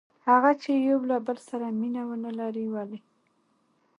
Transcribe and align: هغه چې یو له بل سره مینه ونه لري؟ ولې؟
هغه 0.27 0.51
چې 0.61 0.71
یو 0.89 0.99
له 1.09 1.17
بل 1.27 1.37
سره 1.49 1.65
مینه 1.79 2.03
ونه 2.07 2.31
لري؟ 2.39 2.65
ولې؟ 2.69 2.99